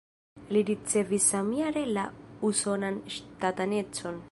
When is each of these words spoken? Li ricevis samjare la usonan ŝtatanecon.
Li 0.55 0.61
ricevis 0.69 1.27
samjare 1.33 1.85
la 1.99 2.07
usonan 2.51 3.01
ŝtatanecon. 3.19 4.19